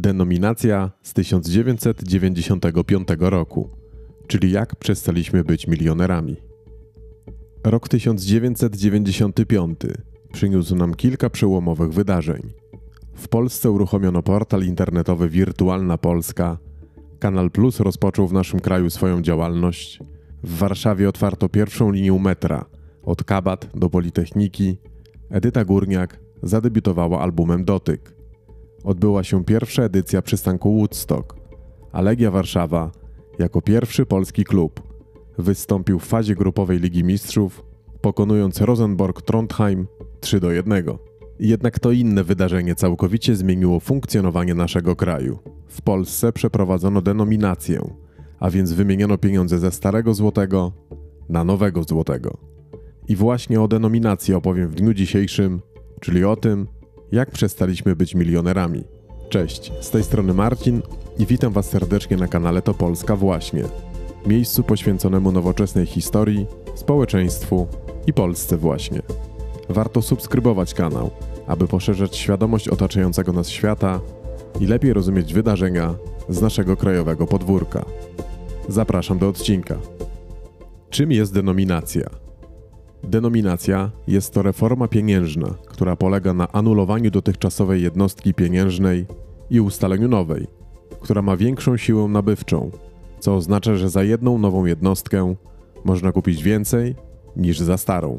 Denominacja 0.00 0.90
z 1.02 1.14
1995 1.14 3.08
roku, 3.20 3.70
czyli 4.26 4.50
jak 4.50 4.76
przestaliśmy 4.76 5.44
być 5.44 5.66
milionerami. 5.66 6.36
Rok 7.64 7.88
1995 7.88 9.80
przyniósł 10.32 10.76
nam 10.76 10.94
kilka 10.94 11.30
przełomowych 11.30 11.92
wydarzeń. 11.92 12.52
W 13.14 13.28
Polsce 13.28 13.70
uruchomiono 13.70 14.22
portal 14.22 14.64
internetowy 14.64 15.28
Wirtualna 15.28 15.98
Polska, 15.98 16.58
Kanal 17.18 17.50
Plus 17.50 17.80
rozpoczął 17.80 18.28
w 18.28 18.32
naszym 18.32 18.60
kraju 18.60 18.90
swoją 18.90 19.22
działalność, 19.22 19.98
w 20.42 20.58
Warszawie 20.58 21.08
otwarto 21.08 21.48
pierwszą 21.48 21.90
linię 21.90 22.12
metra 22.12 22.64
od 23.02 23.24
Kabat 23.24 23.68
do 23.74 23.90
Politechniki, 23.90 24.78
Edyta 25.30 25.64
Górniak 25.64 26.20
zadebiutowała 26.42 27.20
albumem 27.20 27.64
Dotyk. 27.64 28.19
Odbyła 28.84 29.24
się 29.24 29.44
pierwsza 29.44 29.82
edycja 29.82 30.22
przystanku 30.22 30.76
Woodstock, 30.76 31.36
a 31.92 32.00
Legia 32.00 32.30
Warszawa, 32.30 32.90
jako 33.38 33.62
pierwszy 33.62 34.06
polski 34.06 34.44
klub, 34.44 34.82
wystąpił 35.38 35.98
w 35.98 36.04
fazie 36.04 36.34
grupowej 36.34 36.80
Ligi 36.80 37.04
Mistrzów, 37.04 37.64
pokonując 38.00 38.60
Rosenborg 38.60 39.22
Trondheim 39.22 39.86
3 40.20 40.40
do 40.40 40.50
1. 40.50 40.84
Jednak 41.40 41.78
to 41.78 41.92
inne 41.92 42.24
wydarzenie 42.24 42.74
całkowicie 42.74 43.36
zmieniło 43.36 43.80
funkcjonowanie 43.80 44.54
naszego 44.54 44.96
kraju. 44.96 45.38
W 45.68 45.82
Polsce 45.82 46.32
przeprowadzono 46.32 47.02
denominację, 47.02 47.80
a 48.38 48.50
więc 48.50 48.72
wymieniono 48.72 49.18
pieniądze 49.18 49.58
ze 49.58 49.70
starego 49.70 50.14
złotego 50.14 50.72
na 51.28 51.44
nowego 51.44 51.82
złotego. 51.82 52.36
I 53.08 53.16
właśnie 53.16 53.60
o 53.60 53.68
denominacji 53.68 54.34
opowiem 54.34 54.68
w 54.68 54.74
dniu 54.74 54.94
dzisiejszym, 54.94 55.60
czyli 56.00 56.24
o 56.24 56.36
tym, 56.36 56.66
jak 57.12 57.30
przestaliśmy 57.30 57.96
być 57.96 58.14
milionerami. 58.14 58.84
Cześć, 59.28 59.72
z 59.80 59.90
tej 59.90 60.04
strony 60.04 60.34
Marcin 60.34 60.82
i 61.18 61.26
witam 61.26 61.52
Was 61.52 61.68
serdecznie 61.68 62.16
na 62.16 62.28
kanale 62.28 62.62
To 62.62 62.74
Polska 62.74 63.16
Właśnie, 63.16 63.64
miejscu 64.26 64.62
poświęconemu 64.62 65.32
nowoczesnej 65.32 65.86
historii, 65.86 66.46
społeczeństwu 66.74 67.66
i 68.06 68.12
Polsce 68.12 68.56
właśnie. 68.56 69.02
Warto 69.68 70.02
subskrybować 70.02 70.74
kanał, 70.74 71.10
aby 71.46 71.68
poszerzać 71.68 72.16
świadomość 72.16 72.68
otaczającego 72.68 73.32
nas 73.32 73.48
świata 73.48 74.00
i 74.60 74.66
lepiej 74.66 74.92
rozumieć 74.92 75.34
wydarzenia 75.34 75.94
z 76.28 76.42
naszego 76.42 76.76
krajowego 76.76 77.26
podwórka. 77.26 77.84
Zapraszam 78.68 79.18
do 79.18 79.28
odcinka. 79.28 79.76
Czym 80.90 81.12
jest 81.12 81.34
denominacja? 81.34 82.10
Denominacja 83.02 83.90
jest 84.06 84.34
to 84.34 84.42
reforma 84.42 84.88
pieniężna, 84.88 85.54
która 85.80 85.96
polega 85.96 86.34
na 86.34 86.52
anulowaniu 86.52 87.10
dotychczasowej 87.10 87.82
jednostki 87.82 88.34
pieniężnej 88.34 89.06
i 89.50 89.60
ustaleniu 89.60 90.08
nowej, 90.08 90.46
która 91.00 91.22
ma 91.22 91.36
większą 91.36 91.76
siłę 91.76 92.08
nabywczą, 92.08 92.70
co 93.20 93.34
oznacza, 93.34 93.76
że 93.76 93.90
za 93.90 94.02
jedną 94.02 94.38
nową 94.38 94.64
jednostkę 94.64 95.34
można 95.84 96.12
kupić 96.12 96.42
więcej 96.42 96.94
niż 97.36 97.58
za 97.58 97.76
starą. 97.76 98.18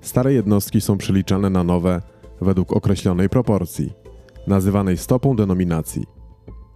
Stare 0.00 0.32
jednostki 0.32 0.80
są 0.80 0.98
przeliczane 0.98 1.50
na 1.50 1.64
nowe 1.64 2.02
według 2.40 2.72
określonej 2.72 3.28
proporcji, 3.28 3.92
nazywanej 4.46 4.96
stopą 4.96 5.36
denominacji. 5.36 6.04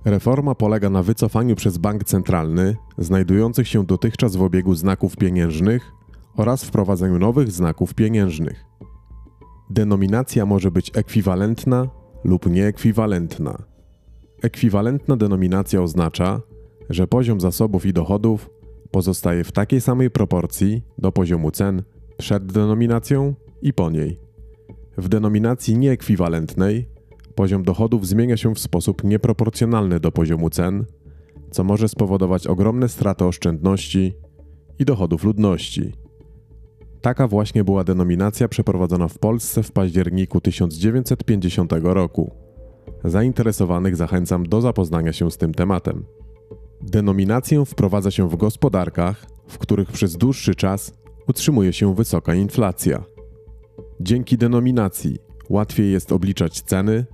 Reforma 0.05 0.55
polega 0.55 0.91
na 0.91 1.03
wycofaniu 1.03 1.57
przez 1.57 1.79
bank 1.79 2.05
centralny 2.05 2.77
znajdujących 2.99 3.69
się 3.69 3.85
dotychczas 3.85 4.37
w 4.37 4.43
obiegu 4.43 4.75
znaków 4.75 5.17
pieniężnych 5.17 5.93
oraz 6.37 6.65
wprowadzeniu 6.65 7.19
nowych 7.19 7.53
znaków 7.53 7.95
pieniężnych. 7.95 8.65
Denominacja 9.71 10.47
może 10.47 10.71
być 10.71 10.91
ekwiwalentna 10.95 11.89
lub 12.25 12.51
nieekwiwalentna. 12.51 13.63
Ekwiwalentna 14.43 15.17
denominacja 15.17 15.83
oznacza, 15.83 16.41
że 16.91 17.07
poziom 17.07 17.41
zasobów 17.41 17.87
i 17.87 17.93
dochodów 17.93 18.51
pozostaje 18.91 19.45
w 19.45 19.53
takiej 19.53 19.81
samej 19.81 20.11
proporcji 20.11 20.83
do 20.99 21.13
poziomu 21.13 21.51
cen 21.51 21.83
przed 22.17 22.53
denominacją 22.53 23.35
i 23.63 23.73
po 23.73 23.91
niej. 23.91 24.21
W 24.99 25.09
denominacji 25.09 25.79
nieekwiwalentnej 25.79 26.89
poziom 27.35 27.63
dochodów 27.63 28.07
zmienia 28.07 28.37
się 28.37 28.55
w 28.55 28.59
sposób 28.59 29.05
nieproporcjonalny 29.05 30.01
do 30.01 30.13
poziomu 30.13 30.51
cen, 30.51 30.85
co 31.51 31.65
może 31.65 31.89
spowodować 31.89 32.47
ogromne 32.47 32.89
straty 32.89 33.25
oszczędności 33.25 34.15
i 34.79 34.85
dochodów 34.85 35.25
ludności. 35.25 35.93
Taka 37.01 37.29
właśnie 37.29 37.65
była 37.65 37.85
denominacja 37.85 38.49
przeprowadzona 38.49 39.09
w 39.09 39.19
Polsce 39.19 39.63
w 39.63 39.73
październiku 39.73 40.41
1950 40.41 41.73
roku. 41.83 42.35
Zainteresowanych 43.05 43.97
zachęcam 43.97 44.47
do 44.47 44.61
zapoznania 44.61 45.13
się 45.13 45.31
z 45.31 45.37
tym 45.37 45.55
tematem. 45.55 46.05
Denominację 46.83 47.65
wprowadza 47.65 48.11
się 48.11 48.29
w 48.29 48.37
gospodarkach, 48.37 49.27
w 49.47 49.59
których 49.59 49.93
przez 49.93 50.17
dłuższy 50.17 50.55
czas 50.55 50.93
utrzymuje 51.29 51.73
się 51.73 51.95
wysoka 51.95 52.35
inflacja. 52.35 53.05
Dzięki 54.01 54.39
denominacji 54.39 55.19
łatwiej 55.49 55.93
jest 55.93 56.13
obliczać 56.13 56.61
ceny, 56.61 57.05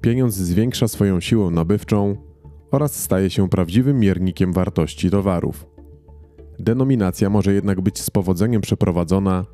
pieniądz 0.00 0.34
zwiększa 0.34 0.88
swoją 0.88 1.20
siłę 1.20 1.50
nabywczą 1.50 2.16
oraz 2.70 3.02
staje 3.02 3.30
się 3.30 3.48
prawdziwym 3.48 4.00
miernikiem 4.00 4.52
wartości 4.52 5.10
towarów. 5.10 5.75
Denominacja 6.58 7.30
może 7.30 7.54
jednak 7.54 7.80
być 7.80 8.00
z 8.00 8.10
powodzeniem 8.10 8.60
przeprowadzona 8.60 9.44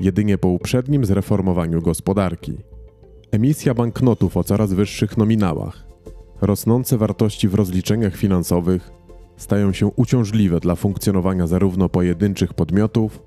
jedynie 0.00 0.38
po 0.38 0.48
uprzednim 0.48 1.04
zreformowaniu 1.04 1.82
gospodarki. 1.82 2.56
Emisja 3.30 3.74
banknotów 3.74 4.36
o 4.36 4.44
coraz 4.44 4.72
wyższych 4.72 5.16
nominałach, 5.16 5.86
rosnące 6.40 6.98
wartości 6.98 7.48
w 7.48 7.54
rozliczeniach 7.54 8.16
finansowych 8.16 8.90
stają 9.36 9.72
się 9.72 9.86
uciążliwe 9.86 10.60
dla 10.60 10.74
funkcjonowania 10.74 11.46
zarówno 11.46 11.88
pojedynczych 11.88 12.54
podmiotów, 12.54 13.22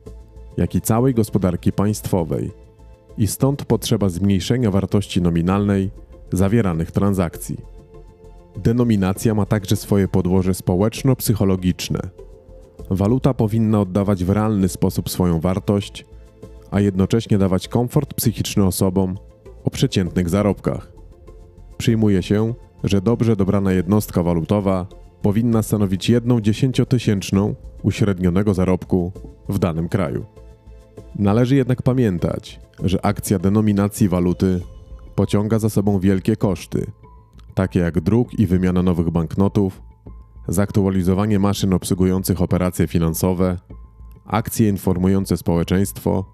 jak 0.57 0.75
i 0.75 0.81
całej 0.81 1.13
gospodarki 1.13 1.71
państwowej, 1.71 2.51
i 3.17 3.27
stąd 3.27 3.65
potrzeba 3.65 4.09
zmniejszenia 4.09 4.71
wartości 4.71 5.21
nominalnej 5.21 5.91
zawieranych 6.31 6.91
transakcji. 6.91 7.57
Denominacja 8.57 9.33
ma 9.33 9.45
także 9.45 9.75
swoje 9.75 10.07
podłoże 10.07 10.53
społeczno-psychologiczne. 10.53 11.99
Waluta 12.89 13.33
powinna 13.33 13.81
oddawać 13.81 14.23
w 14.23 14.29
realny 14.29 14.67
sposób 14.67 15.09
swoją 15.09 15.39
wartość, 15.39 16.05
a 16.71 16.79
jednocześnie 16.79 17.37
dawać 17.37 17.67
komfort 17.67 18.13
psychiczny 18.13 18.65
osobom 18.65 19.17
o 19.63 19.69
przeciętnych 19.69 20.29
zarobkach. 20.29 20.91
Przyjmuje 21.77 22.23
się, 22.23 22.53
że 22.83 23.01
dobrze 23.01 23.35
dobrana 23.35 23.71
jednostka 23.71 24.23
walutowa 24.23 24.87
powinna 25.21 25.63
stanowić 25.63 26.09
jedną 26.09 26.41
dziesięciotysięczną 26.41 27.55
uśrednionego 27.83 28.53
zarobku 28.53 29.11
w 29.49 29.59
danym 29.59 29.89
kraju. 29.89 30.25
Należy 31.15 31.55
jednak 31.55 31.81
pamiętać, 31.81 32.59
że 32.83 33.05
akcja 33.05 33.39
denominacji 33.39 34.09
waluty 34.09 34.61
pociąga 35.15 35.59
za 35.59 35.69
sobą 35.69 35.99
wielkie 35.99 36.35
koszty, 36.35 36.91
takie 37.53 37.79
jak 37.79 38.01
druk 38.01 38.39
i 38.39 38.47
wymiana 38.47 38.83
nowych 38.83 39.09
banknotów, 39.09 39.81
zaktualizowanie 40.47 41.39
maszyn 41.39 41.73
obsługujących 41.73 42.41
operacje 42.41 42.87
finansowe, 42.87 43.57
akcje 44.25 44.69
informujące 44.69 45.37
społeczeństwo 45.37 46.25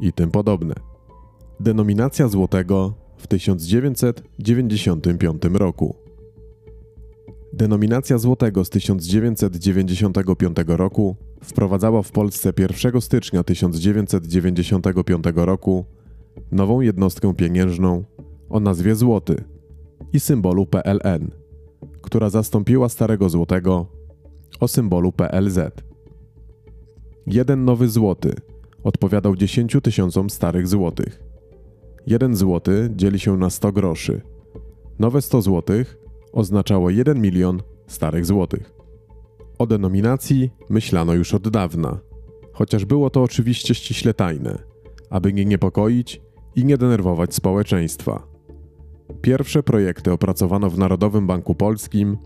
i 0.00 0.12
tym 0.12 0.30
podobne. 0.30 0.74
Denominacja 1.60 2.28
złotego 2.28 2.94
w 3.16 3.26
1995 3.26 5.42
roku. 5.52 5.96
Denominacja 7.52 8.18
złotego 8.18 8.64
z 8.64 8.70
1995 8.70 10.56
roku 10.66 11.16
wprowadzała 11.44 12.02
w 12.02 12.10
Polsce 12.10 12.52
1 12.58 13.00
stycznia 13.00 13.42
1995 13.42 15.24
roku 15.34 15.84
nową 16.52 16.80
jednostkę 16.80 17.34
pieniężną 17.34 18.04
o 18.50 18.60
nazwie 18.60 18.94
złoty 18.94 19.44
i 20.12 20.20
symbolu 20.20 20.66
PLN, 20.66 21.41
która 22.02 22.30
zastąpiła 22.30 22.88
starego 22.88 23.28
złotego 23.28 23.86
o 24.60 24.68
symbolu 24.68 25.12
PLZ. 25.12 25.58
Jeden 27.26 27.64
nowy 27.64 27.88
złoty 27.88 28.34
odpowiadał 28.84 29.36
10 29.36 29.76
tysiącom 29.82 30.30
starych 30.30 30.68
złotych. 30.68 31.22
Jeden 32.06 32.36
złoty 32.36 32.90
dzieli 32.96 33.18
się 33.18 33.36
na 33.36 33.50
100 33.50 33.72
groszy. 33.72 34.20
Nowe 34.98 35.22
100 35.22 35.42
złotych 35.42 35.98
oznaczało 36.32 36.90
1 36.90 37.20
milion 37.20 37.62
starych 37.86 38.26
złotych. 38.26 38.72
O 39.58 39.66
denominacji 39.66 40.50
myślano 40.68 41.14
już 41.14 41.34
od 41.34 41.48
dawna, 41.48 41.98
chociaż 42.52 42.84
było 42.84 43.10
to 43.10 43.22
oczywiście 43.22 43.74
ściśle 43.74 44.14
tajne, 44.14 44.58
aby 45.10 45.32
nie 45.32 45.44
niepokoić 45.44 46.20
i 46.56 46.64
nie 46.64 46.78
denerwować 46.78 47.34
społeczeństwa. 47.34 48.31
Pierwsze 49.20 49.62
projekty 49.62 50.12
opracowano 50.12 50.70
w 50.70 50.78
Narodowym 50.78 51.26
Banku 51.26 51.54
Polskim 51.54 52.16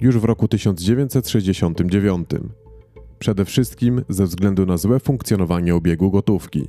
już 0.00 0.18
w 0.18 0.24
roku 0.24 0.48
1969, 0.48 2.28
przede 3.18 3.44
wszystkim 3.44 4.04
ze 4.08 4.24
względu 4.24 4.66
na 4.66 4.76
złe 4.76 5.00
funkcjonowanie 5.00 5.74
obiegu 5.74 6.10
gotówki. 6.10 6.68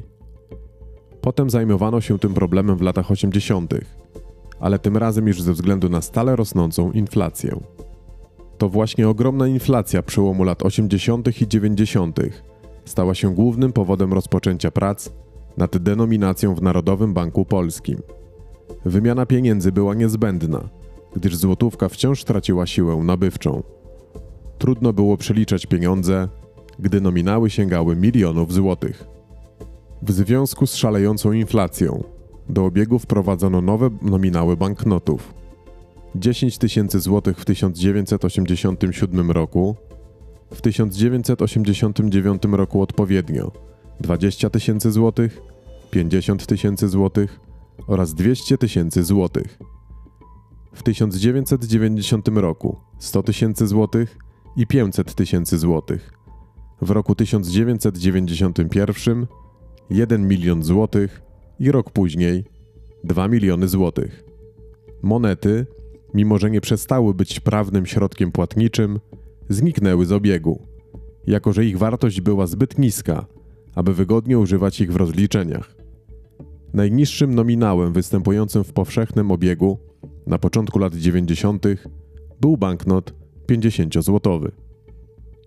Potem 1.21 1.49
zajmowano 1.49 2.01
się 2.01 2.19
tym 2.19 2.33
problemem 2.33 2.77
w 2.77 2.81
latach 2.81 3.11
80., 3.11 3.73
ale 4.59 4.79
tym 4.79 4.97
razem 4.97 5.27
już 5.27 5.41
ze 5.41 5.53
względu 5.53 5.89
na 5.89 6.01
stale 6.01 6.35
rosnącą 6.35 6.91
inflację. 6.91 7.59
To 8.57 8.69
właśnie 8.69 9.09
ogromna 9.09 9.47
inflacja 9.47 10.03
przełomu 10.03 10.43
lat 10.43 10.63
80. 10.63 11.41
i 11.41 11.47
90. 11.47 12.19
stała 12.85 13.13
się 13.13 13.35
głównym 13.35 13.73
powodem 13.73 14.13
rozpoczęcia 14.13 14.71
prac 14.71 15.09
nad 15.57 15.77
denominacją 15.77 16.55
w 16.55 16.61
Narodowym 16.61 17.13
Banku 17.13 17.45
Polskim. 17.45 18.01
Wymiana 18.85 19.25
pieniędzy 19.25 19.71
była 19.71 19.93
niezbędna, 19.93 20.69
gdyż 21.15 21.35
złotówka 21.35 21.89
wciąż 21.89 22.23
traciła 22.23 22.67
siłę 22.67 22.95
nabywczą. 22.95 23.63
Trudno 24.57 24.93
było 24.93 25.17
przeliczać 25.17 25.65
pieniądze, 25.65 26.27
gdy 26.79 27.01
nominały 27.01 27.49
sięgały 27.49 27.95
milionów 27.95 28.53
złotych. 28.53 29.07
W 30.01 30.11
związku 30.11 30.67
z 30.67 30.75
szalejącą 30.75 31.31
inflacją 31.31 32.03
do 32.49 32.65
obiegu 32.65 32.99
wprowadzono 32.99 33.61
nowe 33.61 33.89
nominały 34.01 34.57
banknotów. 34.57 35.33
10 36.15 36.57
tysięcy 36.57 36.99
złotych 36.99 37.37
w 37.37 37.45
1987 37.45 39.31
roku, 39.31 39.75
w 40.53 40.61
1989 40.61 42.43
roku 42.51 42.81
odpowiednio 42.81 43.51
20 43.99 44.49
tysięcy 44.49 44.91
złotych, 44.91 45.41
50 45.91 46.45
tysięcy 46.45 46.89
złotych 46.89 47.39
oraz 47.87 48.13
200 48.13 48.57
tysięcy 48.57 49.03
złotych. 49.03 49.59
W 50.73 50.83
1990 50.83 52.27
roku 52.27 52.77
100 52.99 53.23
tysięcy 53.23 53.67
złotych 53.67 54.17
i 54.55 54.67
500 54.67 55.15
tysięcy 55.15 55.57
złotych. 55.57 56.13
W 56.81 56.89
roku 56.89 57.15
1991 57.15 59.27
1 59.89 60.27
milion 60.27 60.63
złotych 60.63 61.21
i 61.59 61.71
rok 61.71 61.91
później 61.91 62.45
2 63.03 63.27
miliony 63.27 63.67
złotych. 63.67 64.23
Monety, 65.01 65.65
mimo 66.13 66.37
że 66.37 66.51
nie 66.51 66.61
przestały 66.61 67.13
być 67.13 67.39
prawnym 67.39 67.85
środkiem 67.85 68.31
płatniczym, 68.31 68.99
zniknęły 69.49 70.05
z 70.05 70.11
obiegu, 70.11 70.67
jako 71.27 71.53
że 71.53 71.65
ich 71.65 71.77
wartość 71.77 72.21
była 72.21 72.47
zbyt 72.47 72.79
niska, 72.79 73.25
aby 73.75 73.93
wygodnie 73.93 74.39
używać 74.39 74.81
ich 74.81 74.93
w 74.93 74.95
rozliczeniach. 74.95 75.82
Najniższym 76.73 77.35
nominałem 77.35 77.93
występującym 77.93 78.63
w 78.63 78.73
powszechnym 78.73 79.31
obiegu 79.31 79.77
na 80.27 80.39
początku 80.39 80.79
lat 80.79 80.95
90. 80.95 81.65
był 82.41 82.57
banknot 82.57 83.13
50-złotowy. 83.49 84.51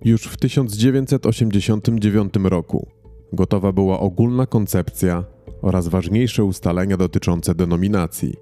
Już 0.05 0.23
w 0.23 0.37
1989 0.37 2.35
roku 2.45 2.87
gotowa 3.33 3.73
była 3.73 4.01
ogólna 4.01 4.47
koncepcja 4.47 5.25
oraz 5.63 5.89
ważniejsze 5.89 6.45
ustalenia 6.45 6.97
dotyczące 6.97 7.55
denominacji. 7.55 8.35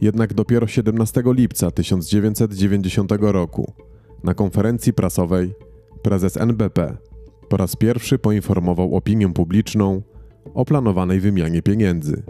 Jednak 0.00 0.34
dopiero 0.34 0.66
17 0.66 1.22
lipca 1.26 1.70
1990 1.70 3.12
roku 3.20 3.72
na 4.24 4.34
konferencji 4.34 4.92
prasowej 4.92 5.54
prezes 6.02 6.36
NBP 6.36 6.96
po 7.48 7.56
raz 7.56 7.76
pierwszy 7.76 8.18
poinformował 8.18 8.96
opinię 8.96 9.32
publiczną 9.32 10.02
o 10.54 10.64
planowanej 10.64 11.20
wymianie 11.20 11.62
pieniędzy. 11.62 12.22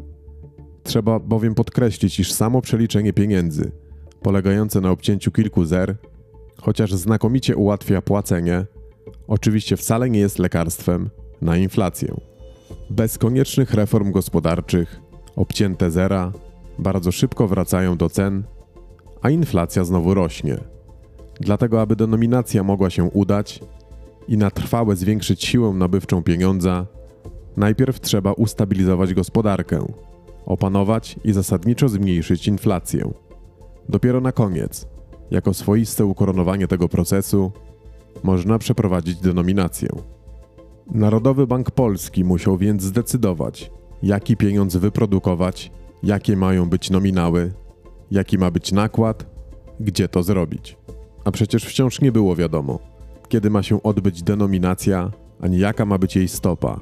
Trzeba 0.82 1.18
bowiem 1.18 1.54
podkreślić, 1.54 2.20
iż 2.20 2.32
samo 2.32 2.62
przeliczenie 2.62 3.12
pieniędzy, 3.12 3.72
polegające 4.22 4.80
na 4.80 4.90
obcięciu 4.90 5.30
kilku 5.30 5.64
zer, 5.64 5.96
chociaż 6.56 6.92
znakomicie 6.92 7.56
ułatwia 7.56 8.02
płacenie, 8.02 8.66
oczywiście 9.28 9.76
wcale 9.76 10.10
nie 10.10 10.20
jest 10.20 10.38
lekarstwem 10.38 11.10
na 11.42 11.56
inflację. 11.56 12.14
Bez 12.90 13.18
koniecznych 13.18 13.74
reform 13.74 14.10
gospodarczych, 14.12 15.00
obcięte 15.36 15.90
zera 15.90 16.32
bardzo 16.78 17.12
szybko 17.12 17.48
wracają 17.48 17.96
do 17.96 18.08
cen, 18.08 18.44
a 19.22 19.30
inflacja 19.30 19.84
znowu 19.84 20.14
rośnie. 20.14 20.58
Dlatego, 21.40 21.80
aby 21.80 21.96
denominacja 21.96 22.62
mogła 22.62 22.90
się 22.90 23.04
udać 23.04 23.60
i 24.28 24.36
na 24.36 24.50
trwałe 24.50 24.96
zwiększyć 24.96 25.44
siłę 25.44 25.72
nabywczą 25.74 26.22
pieniądza, 26.22 26.86
najpierw 27.56 28.00
trzeba 28.00 28.32
ustabilizować 28.32 29.14
gospodarkę, 29.14 29.86
opanować 30.46 31.16
i 31.24 31.32
zasadniczo 31.32 31.88
zmniejszyć 31.88 32.48
inflację. 32.48 33.10
Dopiero 33.88 34.20
na 34.20 34.32
koniec, 34.32 34.86
jako 35.30 35.54
swoiste 35.54 36.04
ukoronowanie 36.04 36.68
tego 36.68 36.88
procesu, 36.88 37.52
można 38.22 38.58
przeprowadzić 38.58 39.20
denominację. 39.20 39.88
Narodowy 40.90 41.46
Bank 41.46 41.70
Polski 41.70 42.24
musiał 42.24 42.58
więc 42.58 42.82
zdecydować, 42.82 43.70
jaki 44.02 44.36
pieniądz 44.36 44.76
wyprodukować, 44.76 45.72
jakie 46.02 46.36
mają 46.36 46.68
być 46.68 46.90
nominały, 46.90 47.52
jaki 48.10 48.38
ma 48.38 48.50
być 48.50 48.72
nakład, 48.72 49.26
gdzie 49.80 50.08
to 50.08 50.22
zrobić. 50.22 50.76
A 51.24 51.30
przecież 51.30 51.64
wciąż 51.64 52.00
nie 52.00 52.12
było 52.12 52.36
wiadomo, 52.36 52.78
kiedy 53.28 53.50
ma 53.50 53.62
się 53.62 53.82
odbyć 53.82 54.22
denominacja, 54.22 55.10
ani 55.40 55.58
jaka 55.58 55.84
ma 55.84 55.98
być 55.98 56.16
jej 56.16 56.28
stopa, 56.28 56.80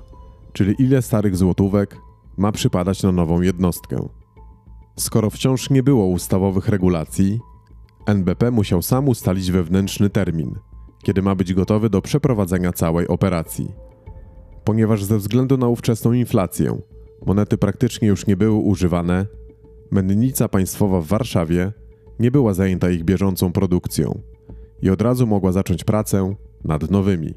czyli 0.59 0.75
ile 0.79 1.03
starych 1.03 1.37
złotówek 1.37 1.97
ma 2.37 2.53
przypadać 2.53 3.03
na 3.03 3.13
nową 3.13 3.41
jednostkę. 3.41 4.09
Skoro 4.97 5.31
wciąż 5.31 5.71
nie 5.71 5.83
było 5.83 6.07
ustawowych 6.07 6.69
regulacji, 6.69 7.41
NBP 8.07 8.51
musiał 8.51 8.83
sam 8.83 9.09
ustalić 9.09 9.51
wewnętrzny 9.51 10.11
termin, 10.11 10.55
kiedy 11.03 11.23
ma 11.23 11.35
być 11.35 11.55
gotowy 11.55 11.91
do 11.91 12.03
przeprowadzenia 12.03 12.73
całej 12.73 13.09
operacji. 13.09 13.73
Ponieważ 14.65 15.05
ze 15.05 15.19
względu 15.19 15.57
na 15.57 15.69
ówczesną 15.69 16.13
inflację 16.13 16.79
monety 17.27 17.59
praktycznie 17.59 18.09
już 18.09 18.27
nie 18.27 18.37
były 18.37 18.59
używane, 18.59 19.27
mennica 19.91 20.49
państwowa 20.49 21.01
w 21.01 21.07
Warszawie 21.07 21.73
nie 22.21 22.31
była 22.31 22.55
zajęta 22.55 22.91
ich 22.91 23.05
bieżącą 23.05 23.53
produkcją 23.53 24.21
i 24.83 24.91
od 24.91 25.03
razu 25.03 25.27
mogła 25.27 25.53
zacząć 25.53 25.85
pracę 25.85 26.35
nad 26.65 26.91
nowymi. 26.91 27.35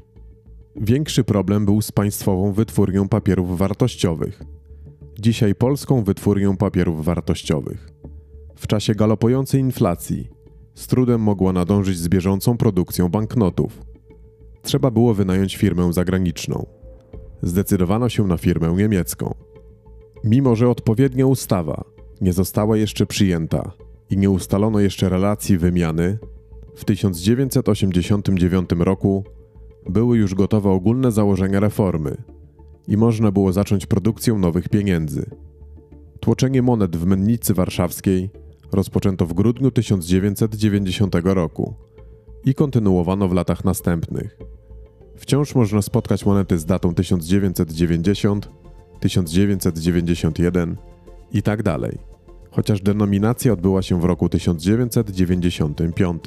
Większy 0.76 1.24
problem 1.24 1.64
był 1.64 1.82
z 1.82 1.92
państwową 1.92 2.52
wytwórnią 2.52 3.08
papierów 3.08 3.58
wartościowych. 3.58 4.42
Dzisiaj 5.18 5.54
polską 5.54 6.04
wytwórnią 6.04 6.56
papierów 6.56 7.04
wartościowych. 7.04 7.88
W 8.56 8.66
czasie 8.66 8.94
galopującej 8.94 9.60
inflacji 9.60 10.28
z 10.74 10.86
trudem 10.86 11.20
mogła 11.20 11.52
nadążyć 11.52 11.98
z 11.98 12.08
bieżącą 12.08 12.56
produkcją 12.56 13.08
banknotów. 13.08 13.82
Trzeba 14.62 14.90
było 14.90 15.14
wynająć 15.14 15.56
firmę 15.56 15.92
zagraniczną. 15.92 16.66
Zdecydowano 17.42 18.08
się 18.08 18.26
na 18.26 18.36
firmę 18.36 18.74
niemiecką. 18.76 19.34
Mimo, 20.24 20.56
że 20.56 20.68
odpowiednia 20.68 21.26
ustawa 21.26 21.84
nie 22.20 22.32
została 22.32 22.76
jeszcze 22.76 23.06
przyjęta 23.06 23.72
i 24.10 24.16
nie 24.16 24.30
ustalono 24.30 24.80
jeszcze 24.80 25.08
relacji 25.08 25.58
wymiany, 25.58 26.18
w 26.74 26.84
1989 26.84 28.70
roku 28.78 29.24
były 29.90 30.18
już 30.18 30.34
gotowe 30.34 30.70
ogólne 30.70 31.12
założenia 31.12 31.60
reformy 31.60 32.16
i 32.88 32.96
można 32.96 33.30
było 33.30 33.52
zacząć 33.52 33.86
produkcję 33.86 34.34
nowych 34.34 34.68
pieniędzy. 34.68 35.30
Tłoczenie 36.20 36.62
monet 36.62 36.96
w 36.96 37.06
Mennicy 37.06 37.54
Warszawskiej 37.54 38.30
rozpoczęto 38.72 39.26
w 39.26 39.32
grudniu 39.32 39.70
1990 39.70 41.14
roku 41.24 41.74
i 42.44 42.54
kontynuowano 42.54 43.28
w 43.28 43.32
latach 43.32 43.64
następnych. 43.64 44.38
Wciąż 45.16 45.54
można 45.54 45.82
spotkać 45.82 46.26
monety 46.26 46.58
z 46.58 46.64
datą 46.64 46.94
1990, 46.94 48.48
1991 49.00 50.76
i 51.32 51.42
tak 51.42 51.62
dalej, 51.62 51.98
chociaż 52.50 52.80
denominacja 52.80 53.52
odbyła 53.52 53.82
się 53.82 54.00
w 54.00 54.04
roku 54.04 54.28
1995. 54.28 56.24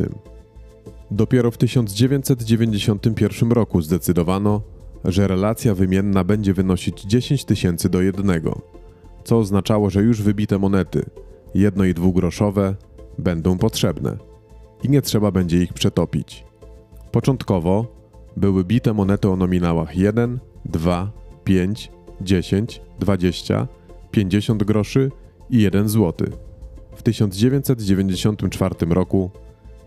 Dopiero 1.12 1.52
w 1.52 1.58
1991 1.58 3.52
roku 3.52 3.82
zdecydowano, 3.82 4.62
że 5.04 5.28
relacja 5.28 5.76
wymienna 5.76 6.24
będzie 6.24 6.54
wynosić 6.54 7.02
10 7.02 7.46
tysięcy 7.46 7.90
do 7.90 8.02
jednego, 8.02 8.62
co 9.24 9.38
oznaczało, 9.38 9.90
że 9.90 10.02
już 10.02 10.22
wybite 10.22 10.60
monety, 10.60 11.06
jedno 11.56 11.86
i 11.86 11.94
dwugroszowe, 11.94 12.76
będą 13.18 13.58
potrzebne 13.58 14.18
i 14.84 14.90
nie 14.90 15.02
trzeba 15.02 15.32
będzie 15.32 15.64
ich 15.64 15.74
przetopić. 15.74 16.46
Początkowo 17.12 17.86
były 18.38 18.64
bite 18.64 18.94
monety 18.94 19.30
o 19.30 19.36
nominałach 19.36 19.98
1, 19.98 20.40
2, 20.66 21.12
5, 21.44 21.92
10, 22.22 22.82
20, 23.00 23.68
50 24.12 24.64
groszy 24.64 25.12
i 25.50 25.62
1 25.62 25.90
zł. 25.90 26.28
W 26.96 27.04
1994 27.04 28.76
roku 28.90 29.32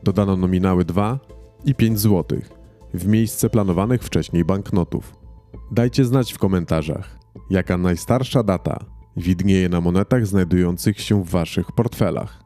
dodano 0.03 0.37
nominały 0.37 0.85
2 0.85 1.21
i 1.65 1.75
5 1.75 2.01
zł 2.01 2.39
w 2.95 3.07
miejsce 3.07 3.51
planowanych 3.51 4.03
wcześniej 4.03 4.45
banknotów. 4.45 5.17
Dajcie 5.71 6.05
znać 6.05 6.33
w 6.33 6.39
komentarzach, 6.39 7.19
jaka 7.51 7.77
najstarsza 7.77 8.43
data 8.43 8.85
widnieje 9.17 9.69
na 9.69 9.81
monetach 9.81 10.27
znajdujących 10.27 11.01
się 11.01 11.25
w 11.25 11.31
waszych 11.31 11.73
portfelach. 11.73 12.45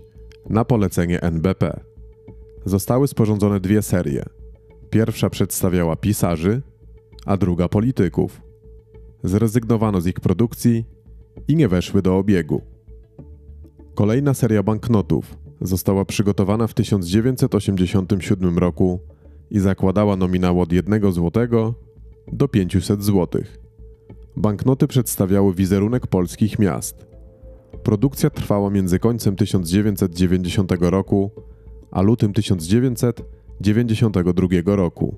na 0.50 0.64
polecenie 0.64 1.22
NBP. 1.22 1.80
Zostały 2.64 3.08
sporządzone 3.08 3.60
dwie 3.60 3.82
serie. 3.82 4.24
Pierwsza 4.90 5.30
przedstawiała 5.30 5.96
pisarzy, 5.96 6.62
a 7.26 7.36
druga 7.36 7.68
polityków. 7.68 8.51
Zrezygnowano 9.24 10.00
z 10.00 10.06
ich 10.06 10.20
produkcji 10.20 10.84
i 11.48 11.56
nie 11.56 11.68
weszły 11.68 12.02
do 12.02 12.18
obiegu. 12.18 12.62
Kolejna 13.94 14.34
seria 14.34 14.62
banknotów 14.62 15.38
została 15.60 16.04
przygotowana 16.04 16.66
w 16.66 16.74
1987 16.74 18.58
roku 18.58 19.00
i 19.50 19.58
zakładała 19.58 20.16
nominał 20.16 20.60
od 20.60 20.72
1 20.72 21.12
zł 21.12 21.48
do 22.32 22.48
500 22.48 23.04
zł. 23.04 23.42
Banknoty 24.36 24.86
przedstawiały 24.86 25.54
wizerunek 25.54 26.06
polskich 26.06 26.58
miast. 26.58 27.06
Produkcja 27.82 28.30
trwała 28.30 28.70
między 28.70 28.98
końcem 28.98 29.36
1990 29.36 30.72
roku 30.80 31.30
a 31.90 32.02
lutym 32.02 32.32
1992 32.32 34.76
roku. 34.76 35.16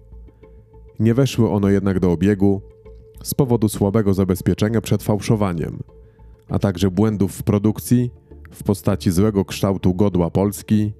Nie 1.00 1.14
weszły 1.14 1.50
one 1.50 1.72
jednak 1.72 2.00
do 2.00 2.12
obiegu 2.12 2.62
z 3.24 3.34
powodu 3.34 3.68
słabego 3.68 4.14
zabezpieczenia 4.14 4.80
przed 4.80 5.02
fałszowaniem, 5.02 5.82
a 6.48 6.58
także 6.58 6.90
błędów 6.90 7.32
w 7.32 7.42
produkcji 7.42 8.10
w 8.50 8.62
postaci 8.62 9.10
złego 9.10 9.44
kształtu 9.44 9.94
godła 9.94 10.30
Polski 10.30 10.92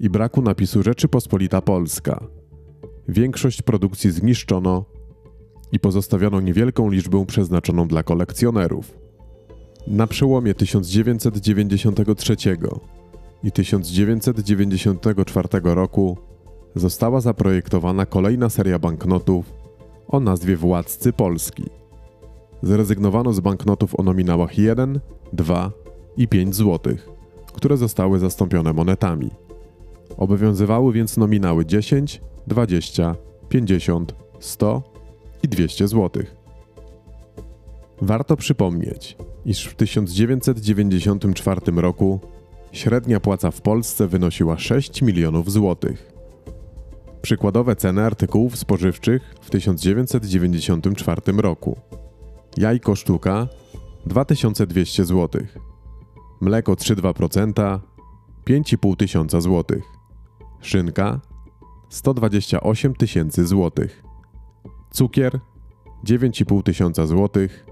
i 0.00 0.10
braku 0.10 0.42
napisu 0.42 0.82
Rzeczypospolita 0.82 1.60
Polska. 1.60 2.26
Większość 3.08 3.62
produkcji 3.62 4.10
zniszczono 4.10 4.84
i 5.72 5.80
pozostawiono 5.80 6.40
niewielką 6.40 6.90
liczbę 6.90 7.26
przeznaczoną 7.26 7.88
dla 7.88 8.02
kolekcjonerów. 8.02 8.98
Na 9.86 10.06
przełomie 10.06 10.54
1993 10.54 12.36
i 13.44 13.52
1994 13.52 15.48
roku 15.64 16.18
została 16.74 17.20
zaprojektowana 17.20 18.06
kolejna 18.06 18.50
seria 18.50 18.78
banknotów 18.78 19.59
o 20.10 20.20
nazwie 20.20 20.56
Władcy 20.56 21.12
Polski. 21.12 21.64
Zrezygnowano 22.62 23.32
z 23.32 23.40
banknotów 23.40 24.00
o 24.00 24.02
nominałach 24.02 24.58
1, 24.58 25.00
2 25.32 25.72
i 26.16 26.28
5 26.28 26.54
zł, 26.54 26.94
które 27.52 27.76
zostały 27.76 28.18
zastąpione 28.18 28.72
monetami. 28.72 29.30
Obowiązywały 30.16 30.92
więc 30.92 31.16
nominały 31.16 31.66
10, 31.66 32.20
20, 32.46 33.16
50, 33.48 34.14
100 34.40 34.82
i 35.42 35.48
200 35.48 35.88
zł. 35.88 36.22
Warto 38.02 38.36
przypomnieć, 38.36 39.16
iż 39.44 39.66
w 39.66 39.74
1994 39.74 41.60
roku 41.76 42.20
średnia 42.72 43.20
płaca 43.20 43.50
w 43.50 43.60
Polsce 43.60 44.06
wynosiła 44.06 44.58
6 44.58 45.02
milionów 45.02 45.52
złotych. 45.52 46.19
Przykładowe 47.22 47.76
ceny 47.76 48.04
artykułów 48.04 48.56
spożywczych 48.56 49.34
w 49.40 49.50
1994 49.50 51.20
roku. 51.36 51.76
Jajko 52.56 52.94
sztuka 52.94 53.48
2200 54.06 55.04
zł. 55.04 55.42
Mleko 56.40 56.72
3,2% 56.72 57.80
5,5 58.46 58.96
tysiąca 58.96 59.40
złotych. 59.40 59.84
Szynka 60.60 61.20
128 61.90 62.94
tysięcy 62.94 63.46
złotych. 63.46 64.02
Cukier 64.90 65.40
9,5 66.06 66.62
tysiąca 66.62 67.06
złotych. 67.06 67.66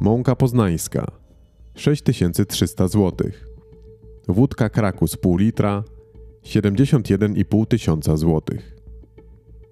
Mąka 0.00 0.36
poznańska 0.36 1.06
6300 1.74 2.88
złotych. 2.88 3.48
Wódka 4.28 4.68
Krakus 4.68 5.16
pół 5.16 5.36
litra 5.36 5.84
71,5 6.44 7.66
tysiąca 7.66 8.16
złotych. 8.16 8.77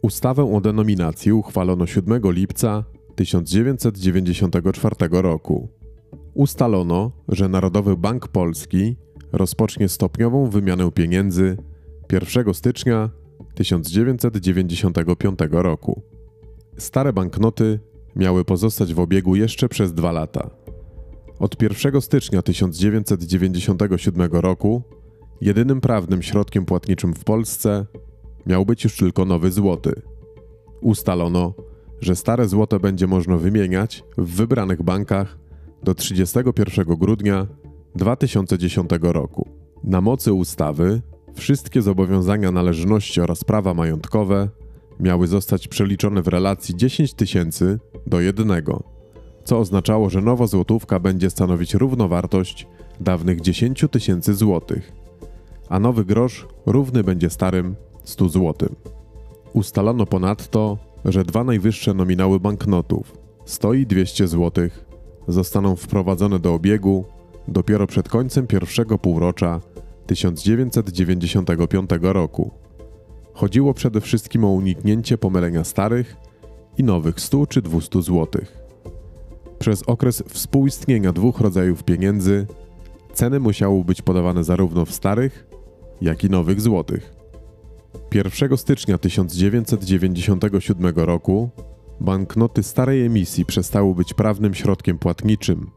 Ustawę 0.02 0.54
o 0.54 0.60
denominacji 0.60 1.32
uchwalono 1.32 1.86
7 1.86 2.22
lipca 2.24 2.84
1994 3.14 4.96
roku. 5.10 5.68
Ustalono, 6.34 7.12
że 7.28 7.48
Narodowy 7.48 7.96
Bank 7.96 8.28
Polski 8.28 8.96
rozpocznie 9.32 9.88
stopniową 9.88 10.50
wymianę 10.50 10.90
pieniędzy 10.92 11.56
1 12.12 12.54
stycznia 12.54 13.10
1995 13.54 15.38
roku. 15.50 16.02
Stare 16.78 17.12
banknoty 17.12 17.80
miały 18.16 18.44
pozostać 18.44 18.94
w 18.94 19.00
obiegu 19.00 19.36
jeszcze 19.36 19.68
przez 19.68 19.94
dwa 19.94 20.12
lata. 20.12 20.50
Od 21.38 21.62
1 21.62 22.00
stycznia 22.00 22.42
1997 22.42 24.30
roku 24.32 24.82
jedynym 25.40 25.80
prawnym 25.80 26.22
środkiem 26.22 26.64
płatniczym 26.64 27.14
w 27.14 27.24
Polsce 27.24 27.86
miał 28.46 28.66
być 28.66 28.84
już 28.84 28.96
tylko 28.96 29.24
nowy 29.24 29.50
złoty. 29.50 30.02
Ustalono, 30.80 31.54
że 32.00 32.16
stare 32.16 32.48
złoto 32.48 32.80
będzie 32.80 33.06
można 33.06 33.36
wymieniać 33.36 34.04
w 34.18 34.36
wybranych 34.36 34.82
bankach 34.82 35.38
do 35.82 35.94
31 35.94 36.84
grudnia 36.84 37.46
2010 37.94 38.90
roku. 39.02 39.48
Na 39.84 40.00
mocy 40.00 40.32
ustawy 40.32 41.02
wszystkie 41.34 41.82
zobowiązania 41.82 42.52
należności 42.52 43.20
oraz 43.20 43.44
prawa 43.44 43.74
majątkowe 43.74 44.48
miały 45.00 45.26
zostać 45.26 45.68
przeliczone 45.68 46.22
w 46.22 46.28
relacji 46.28 46.76
10 46.76 47.14
tysięcy 47.14 47.78
do 48.06 48.20
jednego, 48.20 48.82
co 49.44 49.58
oznaczało, 49.58 50.10
że 50.10 50.20
nowa 50.20 50.46
złotówka 50.46 51.00
będzie 51.00 51.30
stanowić 51.30 51.74
równowartość 51.74 52.66
dawnych 53.00 53.40
10 53.40 53.84
tysięcy 53.90 54.34
złotych, 54.34 54.92
a 55.68 55.80
nowy 55.80 56.04
grosz 56.04 56.46
równy 56.66 57.04
będzie 57.04 57.30
starym 57.30 57.76
100 58.06 58.28
złotym. 58.28 58.76
Ustalono 59.52 60.06
ponadto, 60.06 60.78
że 61.04 61.24
dwa 61.24 61.44
najwyższe 61.44 61.94
nominały 61.94 62.40
banknotów 62.40 63.12
100 63.44 63.74
i 63.74 63.86
200 63.86 64.28
złotych 64.28 64.84
zostaną 65.28 65.76
wprowadzone 65.76 66.38
do 66.38 66.54
obiegu 66.54 67.04
dopiero 67.48 67.86
przed 67.86 68.08
końcem 68.08 68.46
pierwszego 68.46 68.98
półrocza 68.98 69.60
1995 70.06 71.90
roku. 72.02 72.50
Chodziło 73.34 73.74
przede 73.74 74.00
wszystkim 74.00 74.44
o 74.44 74.50
uniknięcie 74.50 75.18
pomylenia 75.18 75.64
starych 75.64 76.16
i 76.78 76.84
nowych 76.84 77.20
100 77.20 77.46
czy 77.46 77.62
200 77.62 78.02
złotych. 78.02 78.58
Przez 79.58 79.82
okres 79.82 80.22
współistnienia 80.28 81.12
dwóch 81.12 81.40
rodzajów 81.40 81.84
pieniędzy 81.84 82.46
ceny 83.14 83.40
musiały 83.40 83.84
być 83.84 84.02
podawane 84.02 84.44
zarówno 84.44 84.84
w 84.84 84.92
starych, 84.92 85.46
jak 86.00 86.24
i 86.24 86.30
nowych 86.30 86.60
złotych. 86.60 87.15
1 88.14 88.56
stycznia 88.56 88.98
1997 88.98 90.94
roku 90.96 91.50
banknoty 92.00 92.62
starej 92.62 93.06
emisji 93.06 93.44
przestały 93.44 93.94
być 93.94 94.14
prawnym 94.14 94.54
środkiem 94.54 94.98
płatniczym. 94.98 95.70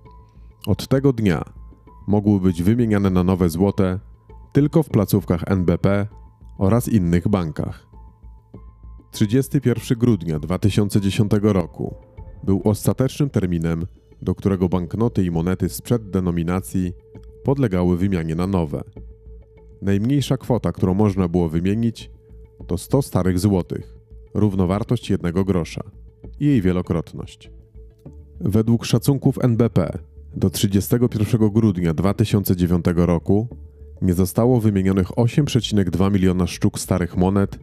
Od 0.68 0.88
tego 0.88 1.14
dnia 1.14 1.44
mogły 2.08 2.40
być 2.40 2.64
wymieniane 2.64 3.10
na 3.10 3.24
nowe 3.24 3.50
złote 3.50 4.00
tylko 4.52 4.84
w 4.84 4.90
placówkach 4.90 5.44
NBP 5.48 6.08
oraz 6.58 6.88
innych 6.88 7.28
bankach. 7.28 7.88
31 9.12 9.98
grudnia 9.98 10.40
2010 10.40 11.32
roku 11.42 11.96
był 12.44 12.62
ostatecznym 12.64 13.30
terminem, 13.30 13.86
do 14.22 14.36
którego 14.36 14.70
banknoty 14.70 15.24
i 15.24 15.32
monety 15.32 15.70
sprzed 15.70 16.10
denominacji 16.10 16.94
podlegały 17.44 17.98
wymianie 17.98 18.36
na 18.36 18.48
nowe. 18.48 18.84
Najmniejsza 19.82 20.38
kwota, 20.38 20.72
którą 20.72 20.94
można 20.94 21.28
było 21.28 21.50
wymienić, 21.50 22.12
to 22.68 22.78
100 22.78 23.02
starych 23.02 23.40
złotych, 23.40 23.98
równowartość 24.34 25.10
jednego 25.10 25.46
grosza 25.46 25.84
i 26.40 26.46
jej 26.46 26.62
wielokrotność. 26.62 27.52
Według 28.40 28.86
szacunków 28.86 29.44
NBP 29.44 30.00
do 30.36 30.50
31 30.50 31.50
grudnia 31.50 31.94
2009 31.94 32.86
roku 32.96 33.48
nie 34.02 34.14
zostało 34.14 34.60
wymienionych 34.60 35.08
8,2 35.08 36.12
miliona 36.12 36.48
sztuk 36.48 36.80
starych 36.80 37.18
monet 37.18 37.60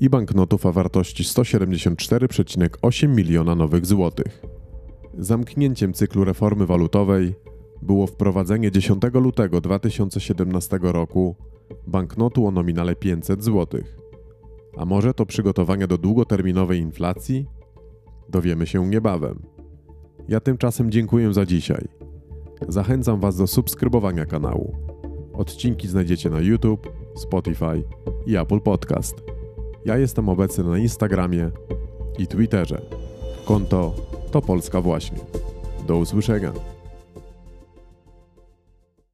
i 0.00 0.10
banknotów 0.10 0.66
o 0.66 0.72
wartości 0.72 1.24
174,8 1.24 3.08
miliona 3.08 3.54
nowych 3.54 3.86
złotych. 3.86 4.42
Zamknięciem 5.18 5.92
cyklu 5.92 6.24
reformy 6.24 6.66
walutowej 6.66 7.34
było 7.82 8.06
wprowadzenie 8.06 8.70
10 8.70 9.02
lutego 9.14 9.60
2017 9.60 10.78
roku 10.82 11.36
banknotu 11.86 12.46
o 12.46 12.50
nominale 12.50 12.96
500 12.96 13.44
zł. 13.44 13.80
A 14.76 14.84
może 14.84 15.14
to 15.14 15.26
przygotowania 15.26 15.86
do 15.86 15.98
długoterminowej 15.98 16.80
inflacji? 16.80 17.46
Dowiemy 18.28 18.66
się 18.66 18.86
niebawem. 18.86 19.42
Ja 20.28 20.40
tymczasem 20.40 20.90
dziękuję 20.90 21.32
za 21.32 21.46
dzisiaj. 21.46 21.88
Zachęcam 22.68 23.20
Was 23.20 23.36
do 23.36 23.46
subskrybowania 23.46 24.26
kanału. 24.26 24.76
Odcinki 25.32 25.88
znajdziecie 25.88 26.30
na 26.30 26.40
YouTube, 26.40 26.92
Spotify 27.14 27.82
i 28.26 28.36
Apple 28.36 28.60
Podcast. 28.60 29.22
Ja 29.84 29.98
jestem 29.98 30.28
obecny 30.28 30.64
na 30.64 30.78
Instagramie 30.78 31.50
i 32.18 32.26
Twitterze. 32.26 32.82
Konto 33.44 33.94
to 34.30 34.42
Polska 34.42 34.80
właśnie. 34.80 35.18
Do 35.86 35.96
usłyszenia. 35.96 36.52